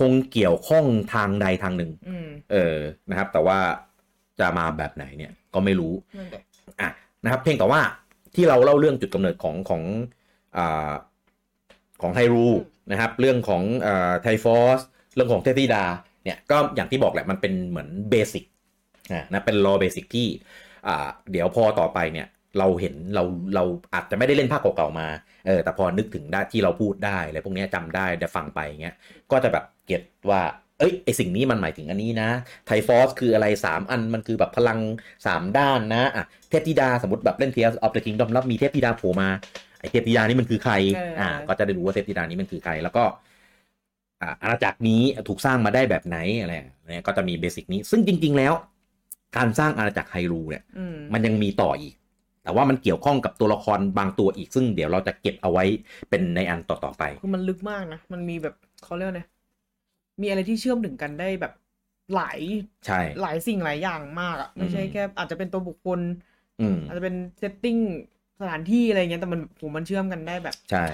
[0.00, 2.78] คงเกี่ยวข้องทางใดทางหนึ่งอืมเออ
[3.10, 3.58] นะครับ แต่ว่า
[4.40, 6.42] จะมาแบบไหนเนี่ยก็ไม่รู้นั่นแหละ
[6.80, 6.90] อะ
[7.24, 7.80] นะครับ เพียงแต่ว่า
[8.34, 9.82] ที่เราเล่าเรื่องจุดกำเนิดของของ
[10.56, 10.92] อ่า
[12.02, 12.46] ของ Hyrule
[12.90, 14.80] นะครับ เรื่องของอ่า Triforce
[15.14, 15.84] เรื่องของเทพธิดา
[16.24, 18.44] เนี่ยก็อย่างที่บอกแหละมันเป็นเหมือน basic
[19.12, 20.28] นะนะเป็น lore basic ที่
[20.86, 22.26] อ่าเดี๋ยวพอต่อไปเนี่ย
[22.58, 23.64] เราเห็นเราเรา
[23.94, 25.08] อาจจะไม่ได้เล่นภาคเก่าๆมา
[25.46, 28.94] เออแต่พอนึกถึงได้ที่เราพูดได้อะไรพวกเนี้ยจำได้ได้ฟังไปเงี้ย
[29.30, 30.42] ก็จะแบบเก็ตว่า
[30.78, 32.30] เอ้ยไอสิ่งนี้มันหมายถึงอันนี้นะ
[32.66, 34.78] ไทฟอสคืออะไร 3 อันมันคือแบบพลัง
[35.20, 39.28] 3 ด้านนะอะเทพธิดาสมมติแบบเล่น Tears of the Kingdom แล้วมีเทพธิดาโผล่มา
[39.80, 43.04] ไอเทพธิดานี่มันคือใครเอออ่อ่าก็จะได้รู้ว่าเทพธิดานี้มันคือใครแล้วก็
[44.22, 46.54] อ่าอาณาจักรนี้ถูกสร้างมาได้แบบไหนอะไร
[46.88, 48.54] เนี่ยก็จะมีเบสิกนี้ ซึ่งจริง ๆ แล้ว
[49.36, 51.94] การสร้างอาณาจักรไฮรูเนี่ยอืมมันยังมีต่ออีก
[52.50, 55.64] แต่ว่ามันเกี่ยวข้องกับตัวละครบางตัวอีกซึ่งเดี๋ยวเราจะเก็บเอาไว้
[56.10, 59.22] เป็นในอันต่อๆไปคือมันลึกมากนะ มันมีแบบเขาเรียกว่าไง
[60.20, 61.52] มีอะไรที่เชื่อมถึงกันได้แบบ
[62.14, 62.38] หลาย
[62.86, 66.00] ใช่หลายสิ่งหลายอย่างมากอะไม่ใช่อืมแค่ อาจจะเป็นตัวบุคคล
[66.60, 67.76] อืมอาจจะเป็นเซตติ้ง
[68.40, 70.84] สถานที่อะไรเงี้ยแต่มันโหมันเชื่อมกันได้แบบใช่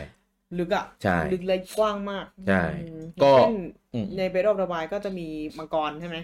[0.58, 3.52] ลึกอะใช่ลึกเลยกว้างมากใช่อืมก็อย่างเช่น
[3.94, 5.26] อืมในเบรอระบายก็จะมี
[5.58, 6.16] มังกรใช่ไหม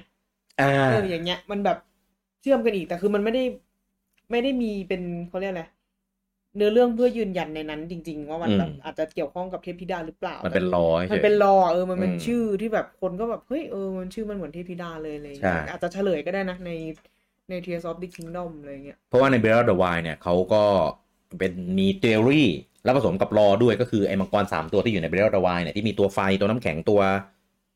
[0.61, 1.79] อ่าเอออย่างเงี้ย มันแบบ
[2.42, 3.42] เชื่อมกันอีกแต่คือมันไม่ได้
[4.31, 5.65] ไม่ได้มีเป็นเขาเรียกอะไร
[6.57, 16.71] เนื้อเรื่องเพื่อยืนยันในนั้นจริง ๆ ว่ามันแบบอืมอาจจะเกี่ยวข้องกับเทพธิดาหรือเปล่า มันเป็นร้อยมันเป็นรอเออมันเป็นอืมชื่อที่แบบคนก็แบบเฮ้ยเออมันชื่อมันเหมือนเทพธิดาเลยอะไรอย่างเงี้ยใช่อาจจะเฉลยก็ได้นะใน
[17.49, 20.63] ใน Tears of the Kingdom อะไรเงี้ยเพราะว่าใน Breath of the Wild เนี่ยเขาก็
[21.39, 22.49] เป็นมีเทอรี่
[22.85, 27.01] แล้วผสมกับรอด้วยก็คือไอ้มังกร3ตัวที่อยู่ใน Breath of the Wild เนี่ยที่มีตัวไฟตัวน้ำแข็งตัว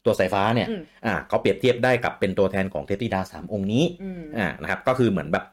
[0.04, 5.44] ตัวสายฟ้าเนี่ยอืมอ่าเขาเปรียบเทียบได้กับเป็นตัวแทนของเทพธิดาสามองค์นี้อืมอ่านะครับก็คือเหมือนแบบ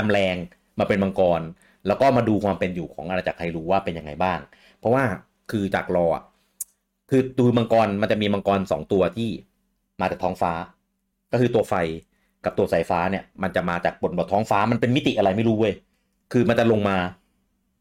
[0.00, 0.36] จำแรง
[0.78, 1.40] มาเป็นมังกร
[1.86, 4.38] แล้วก็มาดูความเป็นอยู่ของอาณาจักรไฮรูว่าเป็นยังไงบ้าง
[4.78, 5.04] เพราะว่า
[5.50, 6.24] คือจากรออะ
[7.10, 9.30] คือดูมังกรมันจะมีมังกรสองตัวที่
[10.00, 10.52] มาจากท้องฟ้า
[11.32, 11.74] ก็คือตัวไฟ
[12.44, 15.74] กับตัวสายฟ้าเนี่ย มันจะมาจากบนบนท้องฟ้ามันเป็นมิติอะไรไม่รู้เว้ย
[16.32, 16.96] คือมันจะลงมา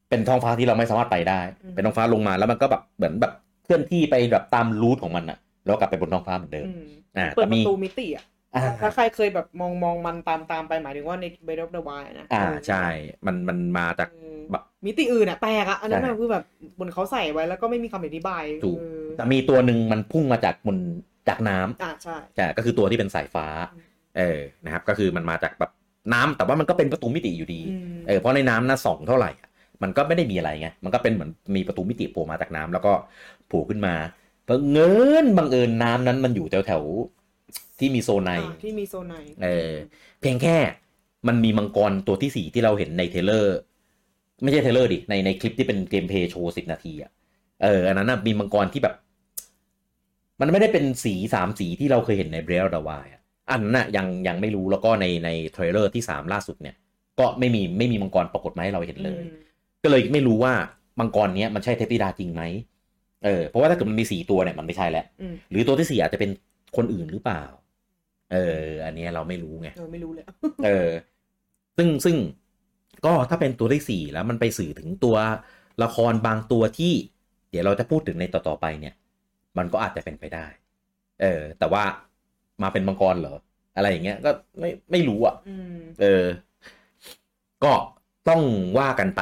[0.10, 1.40] เป็นท้องฟ้าที่เราไม่สามารถไปได้
[1.74, 8.39] เป็นท้องฟ้าลงมาแล้วมันก็แบบเหมือนแบบเคลื่อนที่ไปแบบตามรูทของมันอะแล้วกลับไปบนท้องฟ้าเหมือนเดิมอืมอ่าเปิดแต่ปมีระตูมิติอะอ่า
[8.82, 12.86] ถ้าใครเคยแบบมองมองมันตามตามไปหมายถึงว่าใน Breath of the Wild นะ อ่าเออใช่
[13.26, 16.44] มันมันมาจากเออแบบมิติอื่นอะแปลกอะอันนั้นใช่มันคือแบบ
[16.80, 20.78] บนเขาใส่ไว้แล้วก็ไม่มีคำอธิบายถูกเออแต่มีตัวหนึ่งมันพุ่งมาจากบน
[21.30, 23.84] จากน้ำอ่าใช่ใช่ก็คือตัวที่เป็นสายฟ้าอืม
[24.18, 25.72] เออนะครับ ก็คือมันมาจากแบบ
[26.14, 29.50] น้ำแต่ว่ามันก็เป็นประตูมิติอยู่ดีอืมเออเพราะในน้ำนะส่องเท่าไหร่อะ
[29.84, 32.94] มันก็ไม่ได้มีอะไรไง มันก็เป็นเหมือนมีประตูมิติโผล่มาจากน้ำแล้วก็
[33.48, 33.94] โผล่ขึ้นมา
[34.50, 34.92] บังเอิ
[35.24, 37.19] ญบังเอิญน้ำนั้นมันอยู่แถวแถวๆ
[37.80, 39.72] ที่มี Zonai อ่าที่มี Zonai เออ
[40.22, 40.58] เพียงแค่
[41.28, 43.56] มันมีมังกรตัวที่สี่ที่เราเห็นใน trailer
[44.44, 47.12] ไม่ใช่ trailer ดิในในคลิปที่เป็น gameplay โชว์สิบนาทีอะ
[47.64, 48.96] เอออันนั้นนะมีมังกรที่แบบ
[50.40, 53.08] มันไม่ได้เป็นสีสามสีที่เราเคยเห็นใน Breath of the Wild
[53.52, 56.76] อันนั้นน่ะยังยังไม่รู้แล้วก็ในใน trailer ที่สามล่าสุดเนี่ย
[57.20, 59.38] ก็ไม่มีไม่มีมังกรปรากฏมาให้เราเห็นเลยอืม
[59.84, 60.54] ก็เลยไม่รู้ว่า
[61.00, 62.44] มังกรเนี้ยมันใช่เทพธิดาจริงไหม
[63.26, 66.32] เออเพราะว่าถ้าเกิดมันมีสี่ตัวเนี่ยมันไม่ใช่แล้วอืมหรือตัวที่สี่อาจจะเป็น
[66.78, 67.44] คนอื่นหรือเปล่า
[68.34, 70.26] เออ อันเนี้ยเราไม่รู้ไงเออไม่รู้เลย
[70.66, 70.90] เออ
[71.78, 72.16] ซึ่งซึ่ง
[73.06, 75.16] ก็ถ้าเป็นตัวที่สี่แล้วมันไปสื่อถึงตัว
[75.84, 76.94] ละครบางตัวที่
[77.50, 78.96] เดี๋ยวเราจะพูดถึงในต่อๆไปเนี่ย
[79.58, 80.46] มันก็อาจจะเป็นไปได้
[81.22, 81.84] เออ แต่ว่า
[82.64, 83.36] มาเป็นมังกรเหรอ
[83.76, 86.24] อะไรอย่างเงี้ยก็ไม่ไม่รู้อะอืมเออ
[87.64, 87.74] ก็
[88.30, 88.42] ต้อง
[88.80, 89.22] ว่ากันไป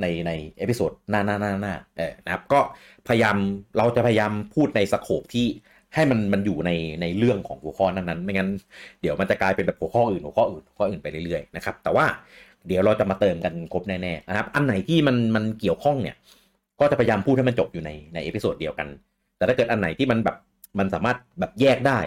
[0.00, 2.60] ในใน episode หน้าหน้าหน้าหน้าเออนะครับ ก็
[3.08, 3.36] พยายาม
[3.78, 5.46] เราจะพยายามพูดใน scope ที่
[5.94, 6.70] ให้มันมันอยู่ใน
[7.00, 8.48] ในเรื่องของหัวข้อนั้นๆ ไม่งั้น
[9.00, 12.06] เดี๋ยวมันจะกลายเป็นแบบหัวข้ออื่นหัวข้ออื่นหัวข้ออื่นไปเรื่อยๆนะครับแต่ว่า
[12.66, 16.16] เดี๋ยวเราจะมาเติมกันครบแน่ๆนะครับ อันไหนที่มันมันเกี่ยวข้องเนี่ย
[16.80, 18.88] ก็จะพยายามพูดให้มันจบอยู่ในใน episode เดียวกัน
[19.36, 20.36] แต่ถ้าเกิดอันไหนที่มันแบบ
[20.78, 21.98] มันสามารถแบบแยกได้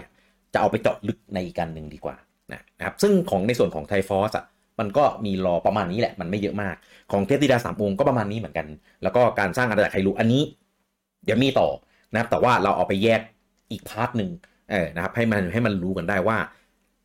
[0.54, 2.16] จะเอาไปเจาะลึกในอีกอันหนึ่งดีกว่า
[2.52, 4.46] นะครับซึ่งของในส่วนของ Triforce อะ
[4.80, 6.76] มันก็มี lore ประมาณนี้แหละมันไม่เยอะมาก
[7.12, 8.68] ของเทพธิดาสามองค์ก็ประมาณนี้เหมือนกัน
[9.04, 10.44] แล้วก็การสร้างอาณาจักร Hyrule อันนี้
[11.26, 11.68] เดี๋ยวมีต่อ
[12.12, 13.22] นะครับแต่ว่าเราเอาไปแยก
[13.72, 14.32] อีก part หนึ่ง
[14.72, 16.38] เออนะครับ ให้มันให้มันรู้กันได้ว่า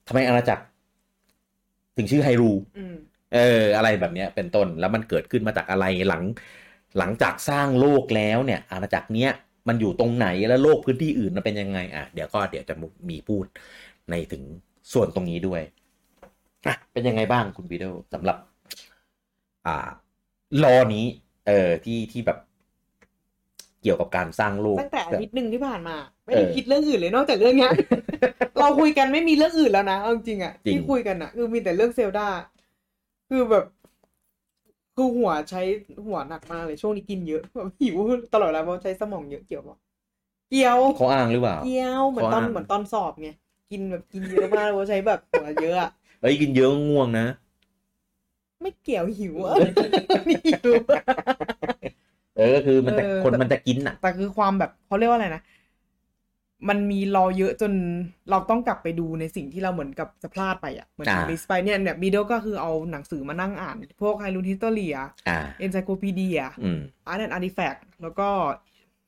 [0.09, 0.65] ทำไมอาณาจักร
[1.97, 2.95] ถึงชื่อ Hyrule อืม
[3.35, 6.23] เออ อะไรแบบเนี้ยเป็นต้นแล้วมันเกิดขึ้นมาจากอะไรหลัง
[6.99, 9.31] หลังจากสร้างโลกแล้วเนี่ย อาณาจักรเนี้ย
[9.69, 12.75] มันอยู่ตรงไหนแล้วโลกพื้นที่อื่นมันเป็นยังไง อะเดี๋ยวก็เดี๋ยวจะ
[13.11, 13.45] มีพูด
[14.11, 14.43] ในถึง
[14.93, 15.63] ส่วนตรงนี้ด้วย
[16.67, 18.37] อะเป็นยังไงบ้างคุณวิดีโอสำหรับ
[19.67, 19.89] อ่า
[20.65, 21.07] รอนี้
[21.47, 22.39] เออที่ที่แบบ
[23.83, 27.73] เกี่ยวกับการสร้างโลกตั้งแต่อาทิตย์หนึ่งที่ผ่านมา ไม่เอได้อคิดเรื่องอื่นเลยนอกจากเรื่องเนี้ย
[28.61, 32.29] เราคุยกันไม่มีเรื่องอื่นแล้วนะเอาจริงๆอะจริงที่คุยกันอะคือมีแต่เรื่องเซลดา
[33.29, 33.65] คือแบบ
[34.95, 35.63] คือหัวใช้
[36.07, 37.97] หัวหนักมากเลยช่วงนี้กินเยอะแบบหิว
[38.35, 39.79] ตลอดเวลาเพราะใช้สมองเยอะเกี่ยวปะ
[40.51, 43.29] เกี่ยวเขาอ้างหรือเปล่าเกี่ยวเหมือนตอนข้ออ้างเหมือนตอนสอบไง
[43.71, 47.27] กินแบบกินเยอะมากเพราะใช้แบบหัวเยอะอะเอ้ยกินเยอะง่วงนะ
[48.63, 49.55] ไม่เกี่ยวหิวอะ
[50.47, 50.75] หิว
[52.37, 55.43] เออคือมันจะเออคนมันจะกินอะแต่คือความแบบเขาเรียกว่าอะไรนะ
[56.69, 57.73] มันมีรอเยอะจน
[58.31, 64.97] เราต้องกลับไปดูในสิ่งที่เราเหมือนกับจะพลาดไปอะเหมือนอ่ามิสไปเนี่ยเนี่ยมีเดียก็คือเอาหนังสือมานั่งอ่าน พวก Hyrule Historia
[65.29, 68.29] อ่า Encyclopedia อืม Art and Artifacts แล้วก็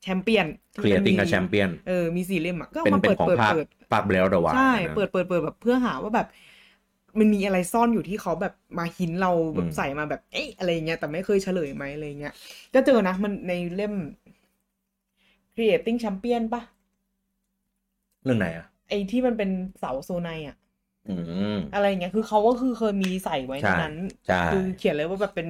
[0.03, 0.47] Champion
[0.81, 6.29] Creating a Champion เออมีสี่เล่มอะก็เป็นมาเป็นเปิดของเปิดภาคเปิดภาค Breath of the Wild ใช่เปิดเปิดเปิดแบบเพื่อหาว่าแบบ
[7.18, 12.33] มันมีอะไรซ่อนอยู่ที่เขาแบบมาหินเราแบบใส่มาแบบเอ๊ะอะไรเงี้ยแต่ไม่เคยเฉลยไหมอะไรเงี้ย
[12.75, 13.94] ก็เจอนะมันในเล่ม
[15.55, 16.62] Creating a Champion ปะ
[18.24, 20.57] เรื่องไหนอะ ไอ้ที่มันเป็นเสา Zonai อะ
[21.09, 21.14] อื
[21.54, 23.94] มอะไรเงี้ย คือเขาก็คือเคยมีใส่ไว้ใช่ในนั้น
[24.28, 25.48] ใช่คือเขียนเลยว่าแบบเป็น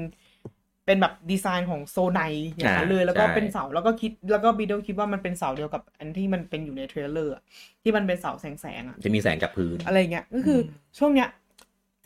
[0.87, 2.21] เป็นแบบดีไซน์ของ Zonai
[2.57, 7.43] อย่างนั้นเลยแล้วก็ใช่เป็นเสาแล้วก็คิดแล้วก็บีเดลคิดว่ามันเป็นเสาเดียวกับอันที่มันเป็นอยู่ใน trailer อะ
[7.83, 10.61] ที่มันเป็นเสาแสงแสงๆอะจะมีแสงจากพื้นอะไรเงี้ยก็คืออ
[10.99, 11.29] ช่วงเนี้ย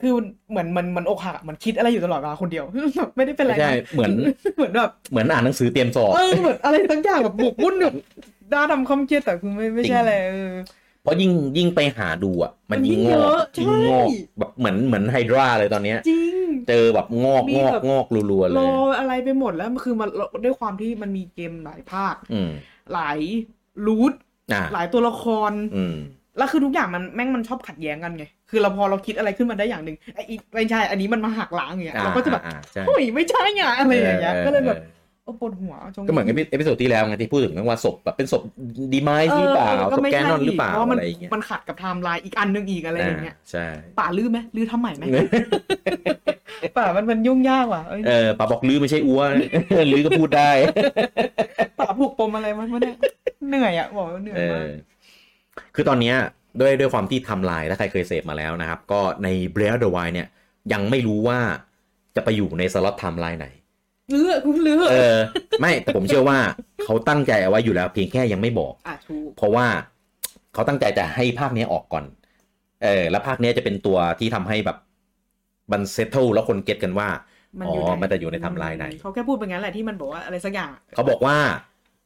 [0.01, 0.13] คือ
[0.51, 2.65] เหมือนมันมันอกหักอะมันคิดอะไรอยู่ตลอดเวลาคนเดียว
[2.97, 4.13] แบบไม่ได้เป็นอะไรไม่ใช่นะเหมือน
[4.57, 7.95] เหมือนแบบเหมือนอ่านหนังสือเตรียมสอบเออเหมือนอะไรทั้งอย่างแบบหมกมุ่นแบบ
[8.55, 10.55] ด้าทำคอมเครียดแต่คือไม่ไม่ใช่อะไรเออ
[11.03, 16.35] เพราะยิ่งยิ่งไปหาดูอะ มันมันยิ่ยิ่งงงเยอกอะยิ่งงอกใช่แบบเหมือนเหมือนไฮดราเลยตอนเนี้ยจริง
[16.69, 20.11] เจอแบบงอกมีงอกแบบงอกรัวๆเลรยออะไรไปหมดแล้วคือมัน
[20.45, 22.51] ด้วยความที่มันมีเกมหลายภาคอืม
[22.93, 23.19] หลาย
[23.87, 24.13] รูท
[24.53, 25.97] อ่าหลายตัวละครอืม
[26.37, 38.43] แล้วคือทุกอย่างมันแม่งมันชอบขัดแย้งกันไง คือเราพอเราคิดอะไรขึ้นมาได้อย่างหนึ่งไอ้อีไม่ใช่ อันนี้มันมาหักล้างอย่างเงี้ยอ่าเราก็จะแบบอ่าใช่เฮ้ยไม่ใช่ไงอะไรอย่างเงี้ยออก็เลยแบบออ โอ้ปวดหัวจงก็เหมือนกับเอพิโซดที่แล้วไงที่พูดถึงเรื่องว่าศพแบบเป็นศพ
[38.93, 43.67] ดีไมซ์หรือเปล่าศพแกนนอนหรือเปล่าเพราะมันอะไรอย่างเงี้ยมันขัดกับไทม์ไลน์อีกอันหนึงอีกอะไรอย่างเงี้ยใช่
[44.01, 45.05] ป่าลื้อไหมลื้อทำใหม่ไหม
[46.77, 49.33] ป่ามันมันยุ่งยากว่ะเอ้ยเออป้าบอกลือไม่ใช่อ้วน
[49.93, 50.51] ลือก็พูดได้
[51.79, 52.97] ป่าผูกปมอะไรมันวะเนี่ย
[53.49, 54.67] เหนื่อยอะบอกว่าเหนื่อยเอมาอก
[55.75, 56.17] คือตอนเนี้ย
[56.61, 60.29] ด้วยด้วยความที่ทำลายถ้าใครเคยเสพมาแล้วนะครับ ก็ใน b r e a t h of the Wild เนี่ย
[60.73, 61.39] ยังไม่รู้ว่า
[62.17, 63.47] จะไปอยู่ใน slot timeline ไหน
[64.15, 65.19] ลื้อกูลื้อเออ
[65.61, 66.39] ไม่แต่ผมเชื่อว่า
[66.85, 69.67] เขาตั้งใจเอาไว้อยู่แล้วเพียงแค่ยังไม่บอกอะถูกเพราะว่า
[70.55, 72.05] เขาตั้งใจจะให้ภาคเนี้ยออกก่อน
[72.85, 74.77] เออ แล้วภาคเนี้ยจะเป็นตัวที่ทำให้แบบ
[75.73, 77.09] มัน settle แล้วคน get กันว่า
[77.61, 81.37] มันอ๋อยู่อในมันจะอยู่ในไทม์ไลน์ไหนเขาแค่พูดเป็นงั้นแหละที่มันบอกว่าอะไรสักอย่างอะเขาบอกว่า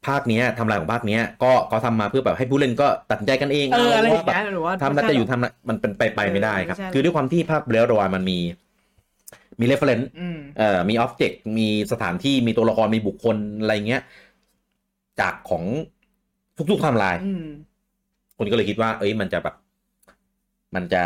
[0.06, 8.38] ภาคเนี้ยไทำลายของภาคเนี้ยก็เขาทำมาเพื่อแบบให้ผู้เล่นก็ตัดสินใจกันเองเอออะไรอย่างว่าแบบเงี้ยหรือว่าทำแล้วจะอยู่ทำแล้วมันเป็นไปไปไม่ได้ครับเออไม่ใช่คือด้วยความที่ภาค Breath of the Wild มันมี
[9.60, 14.02] มี reference อืมเอ่อมี object มีสถานที่มีตัวละครมีบุคคลอะไรเงี้ย
[15.20, 15.64] จากของ
[16.70, 17.44] ทุกๆไทม์ไลน์อืม
[18.36, 19.54] คนก็เลยคิดว่า เอ้ยมันจะแบบ
[20.74, 21.04] มันจะ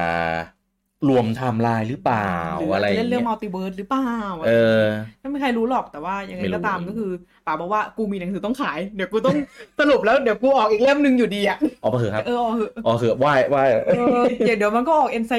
[1.08, 4.04] รวมไทม์ไลน์หรือเปล่าหรืออะไรเล่นเรื่องเงี้มั multiverse หรือเปล่า
[4.46, 4.50] เอ
[4.82, 4.86] อ
[5.20, 7.10] ไม่มีใครรู้หรอกแต่ว่ายังไงไม่รู้ก็ตามก็คือ
[7.46, 9.36] ป๋าบอกว่ากูมีหนังสือต้องขาย เดี๋ยวกูต้อง
[9.78, 15.32] สรุปแล้วเดี๋ยวกูออกอีกเล่มหนึ่งอยู่ดีอะออกมาเถอะครับเออออกเถอะออกเถอะไหว้ไหว้เออเดี๋ยวเดี๋ยวมันก็ออกเอนไซ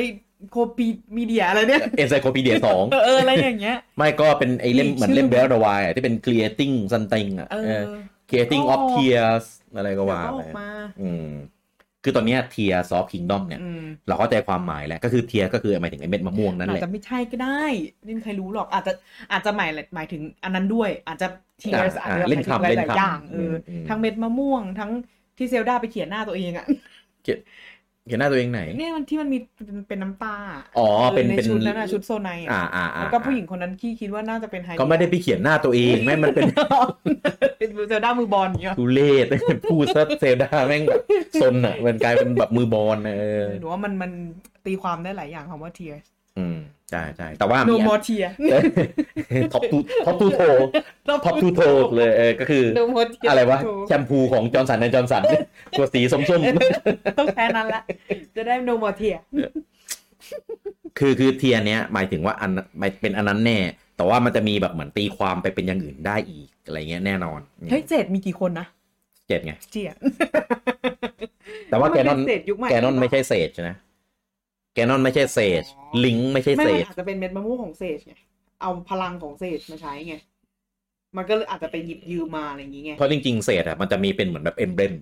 [0.52, 0.88] โคปี
[1.18, 7.86] มีเดียอะไรเนี่ยเอ็นไซโคปีเดียสองเออเอออะไรอย่างเงี้ย ไม่ก็เป็นไอเล่มอีกเหมือนเล่มชื่เบอลดอยที่เป็น creating something อะเอเอออ
[8.30, 10.70] creating ก็ of tears อะไรก็เดี๋ยวว่าก็อไปอกมา
[11.02, 11.28] อืม
[12.04, 17.64] คือตอนเนี้ย tears of kingdom เนี่ยอืมเราเข้าใจความหมายแล้ว ก็คือ tear ก็คือหมายถึงไอเม็ดมะม่วงนั่นอาแหจละจะไม่ใช่ก็ได้
[18.04, 18.94] ไม่มีใครรู้หรอกอาจจะ
[19.32, 21.28] อาจจะหมายหมายถึงอันนั้นด้วย อาจจะ
[21.62, 24.92] ทีอ่าอาจอ่าจะหเล่มายนถึงคำหเล่นลายคำๆอย่างเอออมทั้งเม็ดมะม่วงทั้ง
[25.38, 26.66] ที่เซลดาไปเขียนหน้าตัวเองอะ
[28.08, 30.36] เขียนหน้าตัวเองไหนเนี่ยมันที่มันมีเป็นเป็นน้ำตา
[30.78, 36.46] อ๋อเป็นในเป็นชุดนั้นอะชุดโซไนอ่าอะอ่าอ่าแล้วก็ผู้หญิงคนนั้นที่คิดว่าน่าจะเป็นไฮก็ไม่ได้ไปเขียนหน้าตัวเองไม่มันเป็น
[37.58, 39.26] เป็นเซลดามือบอลอย่างเงี้ยทุเรศ
[39.72, 41.02] พูดซะเซลดาแม่งแบบ
[41.42, 44.12] ซนอะมันกลายเป็นแบบมือบอลนะเออหนูว่ามันมัน
[44.66, 46.06] ตีความได้หลายอย่างคำว่า tears
[46.38, 46.58] อืม
[46.92, 48.28] ใช่ใช่แต่ว่า no มี more tear
[49.54, 50.42] ท็อปทูท็อปทูโท
[51.26, 51.62] ท็อปทูโท
[51.96, 55.24] เลยเออก็คือ no more tear อะไรวะแชมพูของจอร์นสันในจอร์นสัน
[55.78, 56.22] ตัวสีส้ม
[57.20, 57.82] ต้องแค่นั้นละ
[58.36, 59.20] จะได้ no more tear
[60.08, 63.60] ๆคือคือเทียเนี้ยหมายถึงว่าอันไม่เป็นอันนั้นแน่
[63.98, 67.40] แต่ว่ามันจะมีแบบเหมือนตีความไปเป็นอย่างอื่นได้อีกอะไรเงี้ยแน่นอน
[67.72, 68.68] เฮ้ยเจดมีกี่คนนะ
[69.28, 69.92] เจ็ดไงเจีย
[71.70, 73.76] แต่ว่าแกนอนมัเป็เศษยุคใหม่แกนอนไม่ใช่เศษนะ
[74.74, 75.64] แกนอนไม่ใช่เศษ
[76.06, 78.14] ลิงไม่ใช่ไม่เศมันษอาจจะเป็นเม็ดมะม่วงของเศษไง
[78.62, 80.16] เอาพลังของเศษมาใช้ไง
[81.18, 84.94] มันก็เลยอาจจะไปหยิบยืมมาอะไรอย่างงี้ไงเพราะจริงๆเศษอะมันจะมีเป็นเหมือนแบบเอมเบรม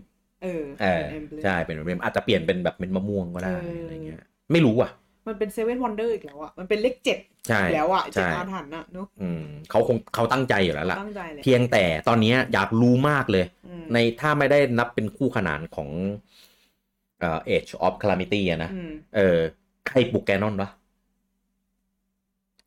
[0.44, 4.92] เออเออเป็น emblem ใช่เป็นเอมเบรมอาจจะเปลี่ยนเป็นแบบเป็นมะม่วงก็ได้เออออะไรเงี้ย ไม่รู้อะ
[5.28, 15.90] มันเป็นเซเว่นวันเดอร์อีกแล้วอะ มันเป็นเลขเจ็ดใช่แล้วอะเจ็ดใช่อาถรรพ์อะเนอะอืมเขาคงเขาตั้งใจอยู่แล้วล่ะตั้งใจเลยเพียงแต่ตอนเนี้ยอยากรู้มากเลยอืมในถ้าไม่ได้นับเป็นคู่ขนานของ
[17.20, 19.40] เอ่อ Age of Calamity อะนะอืมเออ
[19.90, 20.70] ใครปลุกแกนนอนวะ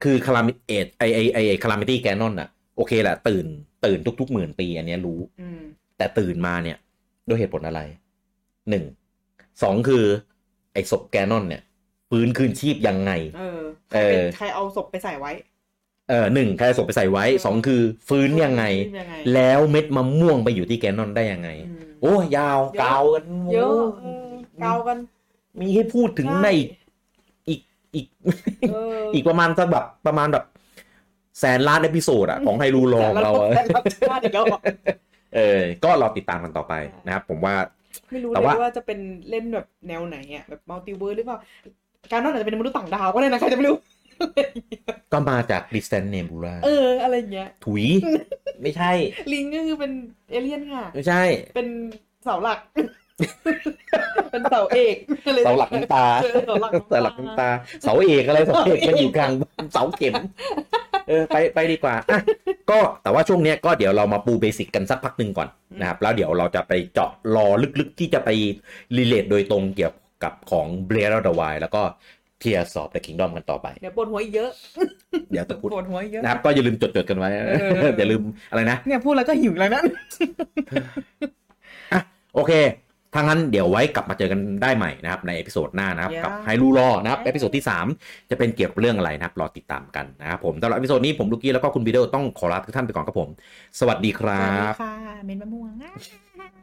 [0.02, 3.46] คือ Calamity Age ไอไอไอ Calamity แกนนอะโอเคแหละตื่น
[3.84, 5.60] ตื่นทุกๆหมื่นปี อันเนี้ยรู้อืม
[5.98, 6.76] แต่ตื่นมาเนี่ย
[7.28, 7.80] ด้วยเหตุผลอะไร
[8.70, 8.84] หนึ่ง
[9.62, 10.04] สองคือ
[10.72, 11.62] ไอศพแกนนอนเนี่ย
[12.10, 13.60] ฟื้นคืนชีพยังไง เออ
[13.94, 15.32] เออใครเอาศพไปใส่ไว้
[16.08, 18.64] เออหนึ่งใครเอาศพไปใส่ไว้สองคือฟื้นยังไง
[19.00, 24.28] ยังไงแล้วเม็ดมะม่วงไปอยู่ที่แกนนอนได้ยังไงอืมโอ้ยาวเยอะกาวกันเยอะโเออ
[24.60, 24.98] เกากัน
[25.60, 26.48] มีให้พูดถึงใช่ใน
[27.94, 28.06] อีก
[28.62, 30.44] อีกเอออีกประมาณสักแบบประมาณแบบ
[31.40, 34.60] แสนล้านเอพิโซดอะของไฮรูลองเราแต่อะละชาติอีกแล้วอะ
[35.34, 36.74] เออ ก็รอติดตามกันต่อไป
[37.06, 37.54] นะครับผมว่า
[38.10, 38.98] ไม่รู้แต่เลยว่าว่าจะเป็น
[39.30, 41.38] เล่นแบบแนวไหนอะแบบมัลติเวิร์หรือเปล่า
[42.12, 43.76] การนอนอาจจะเป็นมนุษย์ต่างดาวก็ได้นะใครจะไม่รู้
[45.12, 47.84] ก็มาจาก Distant Nebula เออ อะไรอย่างเงี้ย ถุย
[48.62, 48.90] ไม่ใช่
[49.32, 49.92] ลิงก็คือเป็น
[50.30, 51.22] เอเลี่ยนค่ะ ไม่ใช่
[51.54, 51.68] เป็น
[52.24, 52.58] เสาหลัก
[54.30, 57.48] เป็นเสาเอกอะไรเสาหลักน้ำตาเออเสาหลักเสาหลักน้ำตา
[57.82, 59.30] เสาเอกอะไรเสาเอกมันอยู่กลาง
[59.72, 60.14] เสาเข็ม
[61.08, 62.20] เออไปไปดีกว่าอะ
[62.70, 65.48] ก็แต่ว่าช่วงเนี้ยก็เดี๋ยวเรามาปูเบสิกกันสักพักหนึ่งก่อน
[65.80, 67.46] นะครับ แล้วเดี๋ยวเราจะไปเจาะรอ
[67.80, 68.28] ลึกๆที่จะไป
[68.96, 71.82] รีเลทโดยตรงเกี่ยวกับของ b r e a t h of the Wild แล้วก็
[72.42, 74.50] Tears of the Kingdom กันต่อไป เดเดี๋ยวปวดหัวอีกเยอะ
[75.30, 77.50] เดี๋ยวจะพูดปวดหัวอีกเยอะนะครับก็อย่าลืมจดๆกันไว้เอ
[77.88, 79.82] ออย่าลืมอะไรนะเนี่ยพูดแล้วก็หิวแล้วนะ
[81.92, 82.00] อะ
[82.34, 82.52] โอเค
[83.14, 87.64] ทางนั้นเดี๋ยวไว้กลับมาเจอกันได้ใหม่นะครับใน episode หน้านะครับ Yeah กับ Hyrule Lore นะครับ episode ที่
[87.96, 93.28] 3 จะเป็นเกี่ยวกับเรื่องอะไรนะครับ รอติดตามกันนะครับผมสำหรับ episode นี้ผมลูกี้แล้วก็คุณบีเดลต้องขอลาทุกท่านไปก่อนครับผม
[93.80, 94.94] สวัสดีครัวัสดีค่ะ
[95.24, 96.61] เมนมะม่วงอะ